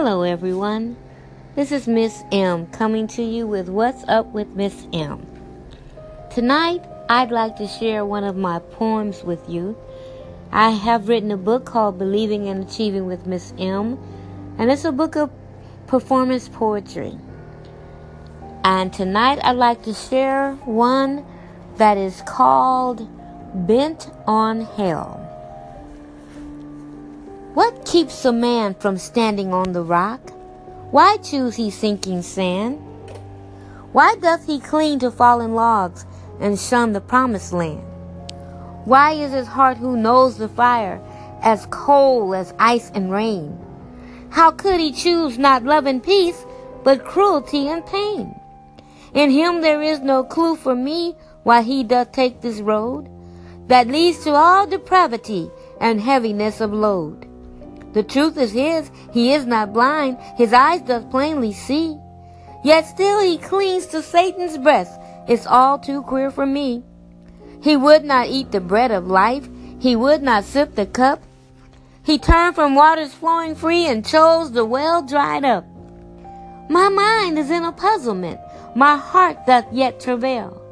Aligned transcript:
Hello, 0.00 0.22
everyone. 0.22 0.96
This 1.56 1.72
is 1.72 1.88
Miss 1.88 2.22
M 2.30 2.68
coming 2.68 3.08
to 3.08 3.22
you 3.24 3.48
with 3.48 3.68
What's 3.68 4.04
Up 4.06 4.26
with 4.26 4.46
Miss 4.54 4.86
M. 4.92 5.26
Tonight, 6.30 6.84
I'd 7.08 7.32
like 7.32 7.56
to 7.56 7.66
share 7.66 8.04
one 8.04 8.22
of 8.22 8.36
my 8.36 8.60
poems 8.60 9.24
with 9.24 9.40
you. 9.48 9.76
I 10.52 10.70
have 10.70 11.08
written 11.08 11.32
a 11.32 11.36
book 11.36 11.64
called 11.64 11.98
Believing 11.98 12.46
and 12.46 12.62
Achieving 12.62 13.06
with 13.06 13.26
Miss 13.26 13.52
M, 13.58 13.98
and 14.56 14.70
it's 14.70 14.84
a 14.84 14.92
book 14.92 15.16
of 15.16 15.32
performance 15.88 16.48
poetry. 16.48 17.18
And 18.62 18.92
tonight, 18.92 19.40
I'd 19.42 19.56
like 19.56 19.82
to 19.82 19.94
share 19.94 20.52
one 20.64 21.26
that 21.76 21.98
is 21.98 22.22
called 22.24 23.08
Bent 23.66 24.08
on 24.28 24.60
Hell. 24.60 25.27
What 27.58 27.84
keeps 27.84 28.24
a 28.24 28.30
man 28.30 28.74
from 28.74 28.98
standing 28.98 29.52
on 29.52 29.72
the 29.72 29.82
rock? 29.82 30.30
Why 30.92 31.16
choose 31.16 31.56
he 31.56 31.72
sinking 31.72 32.22
sand? 32.22 32.78
Why 33.90 34.14
doth 34.14 34.46
he 34.46 34.60
cling 34.60 35.00
to 35.00 35.10
fallen 35.10 35.56
logs 35.56 36.06
and 36.38 36.56
shun 36.56 36.92
the 36.92 37.00
promised 37.00 37.52
land? 37.52 37.82
Why 38.84 39.14
is 39.14 39.32
his 39.32 39.48
heart 39.48 39.76
who 39.76 39.96
knows 39.96 40.38
the 40.38 40.48
fire 40.48 41.00
as 41.42 41.66
cold 41.72 42.36
as 42.36 42.54
ice 42.60 42.92
and 42.94 43.10
rain? 43.10 43.58
How 44.30 44.52
could 44.52 44.78
he 44.78 44.92
choose 44.92 45.36
not 45.36 45.64
love 45.64 45.86
and 45.86 46.00
peace, 46.00 46.46
but 46.84 47.04
cruelty 47.04 47.66
and 47.66 47.84
pain? 47.84 48.38
In 49.14 49.30
him 49.30 49.62
there 49.62 49.82
is 49.82 49.98
no 49.98 50.22
clue 50.22 50.54
for 50.54 50.76
me 50.76 51.16
why 51.42 51.62
he 51.62 51.82
doth 51.82 52.12
take 52.12 52.40
this 52.40 52.60
road 52.60 53.10
that 53.66 53.88
leads 53.88 54.22
to 54.22 54.30
all 54.30 54.64
depravity 54.64 55.50
and 55.80 56.00
heaviness 56.00 56.60
of 56.60 56.72
load. 56.72 57.27
The 57.92 58.02
truth 58.02 58.36
is 58.36 58.52
his, 58.52 58.90
he 59.12 59.32
is 59.32 59.46
not 59.46 59.72
blind, 59.72 60.18
his 60.36 60.52
eyes 60.52 60.82
doth 60.82 61.10
plainly 61.10 61.52
see. 61.52 61.96
Yet 62.64 62.86
still 62.86 63.20
he 63.20 63.38
clings 63.38 63.86
to 63.86 64.02
Satan's 64.02 64.58
breast, 64.58 64.98
it's 65.26 65.46
all 65.46 65.78
too 65.78 66.02
queer 66.02 66.30
for 66.30 66.46
me. 66.46 66.82
He 67.62 67.76
would 67.76 68.04
not 68.04 68.28
eat 68.28 68.52
the 68.52 68.60
bread 68.60 68.90
of 68.90 69.06
life, 69.06 69.48
he 69.78 69.96
would 69.96 70.22
not 70.22 70.44
sip 70.44 70.74
the 70.74 70.86
cup. 70.86 71.22
He 72.04 72.18
turned 72.18 72.54
from 72.54 72.74
waters 72.74 73.14
flowing 73.14 73.54
free 73.54 73.86
and 73.86 74.04
chose 74.06 74.52
the 74.52 74.64
well 74.64 75.02
dried 75.02 75.44
up. 75.44 75.64
My 76.68 76.88
mind 76.88 77.38
is 77.38 77.50
in 77.50 77.64
a 77.64 77.72
puzzlement, 77.72 78.40
my 78.74 78.96
heart 78.96 79.46
doth 79.46 79.66
yet 79.72 80.00
travail. 80.00 80.62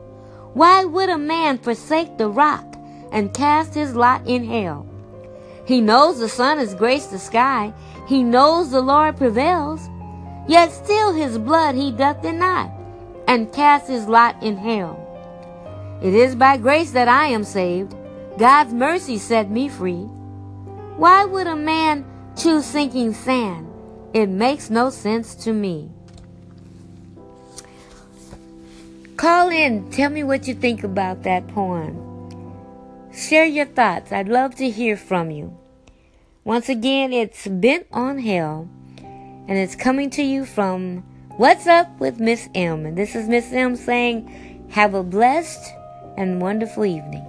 Why 0.55 0.85
would 0.85 1.09
a 1.09 1.19
man 1.19 1.59
forsake 1.59 2.19
the 2.19 2.29
rock 2.29 2.77
and 3.13 3.33
cast 3.33 3.75
his 3.75 3.95
lot 3.95 4.27
in 4.27 4.45
hell? 4.45 4.87
He 5.67 5.81
knows 5.81 6.19
the 6.19 6.29
sun 6.29 6.59
has 6.59 6.75
graced 6.75 7.11
the 7.11 7.19
sky. 7.19 7.75
He 8.07 8.23
knows 8.23 8.71
the 8.71 8.81
Lord 8.81 9.17
prevails. 9.17 9.91
Yet 10.49 10.71
still 10.71 11.13
his 11.13 11.39
blood 11.39 11.75
he 11.75 11.91
doth 11.91 12.23
deny, 12.23 12.71
and 13.27 13.53
cast 13.53 13.89
his 13.89 14.07
lot 14.07 14.41
in 14.43 14.57
hell. 14.57 15.03
It 16.01 16.15
is 16.15 16.37
by 16.37 16.57
grace 16.57 16.93
that 16.93 17.09
I 17.09 17.27
am 17.27 17.43
saved. 17.43 17.97
God's 18.39 18.73
mercy 18.73 19.19
set 19.19 19.51
me 19.51 19.69
free. 19.69 20.05
Why 20.97 21.25
would 21.25 21.49
a 21.49 21.57
man 21.57 22.05
choose 22.37 22.65
sinking 22.65 23.15
sand? 23.15 23.67
It 24.15 24.29
makes 24.29 24.71
no 24.71 24.91
sense 24.91 25.35
to 25.45 25.53
me. 25.53 25.91
Call 29.17 29.49
in. 29.49 29.91
Tell 29.91 30.11
me 30.11 30.23
what 30.23 30.47
you 30.47 30.55
think 30.55 30.85
about 30.85 31.25
that 31.25 31.49
poem. 31.49 32.06
Share 33.17 33.47
your 33.47 33.65
thoughts. 33.65 34.13
I'd 34.13 34.29
love 34.29 34.57
to 34.57 34.69
hear 34.69 34.95
from 34.95 35.31
you. 35.31 35.57
Once 36.45 36.69
again, 36.69 37.15
it's 37.15 37.47
Bent 37.47 37.87
on 37.91 38.19
Hell, 38.19 38.69
and 38.99 39.57
it's 39.57 39.75
coming 39.75 40.11
to 40.11 40.23
you 40.23 40.45
from 40.45 40.99
What's 41.39 41.67
Up 41.67 41.99
with 41.99 42.21
Miss 42.21 42.51
M. 42.55 42.85
And 42.85 42.97
this 42.97 43.17
is 43.17 43.27
Miss 43.27 43.51
M 43.53 43.75
saying, 43.75 44.69
Have 44.73 44.93
a 44.93 45.03
blessed 45.03 45.73
and 46.19 46.43
wonderful 46.43 46.85
evening. 46.85 47.25